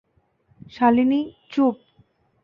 শালিনী, 0.71 1.21
চুপ! 1.51 1.75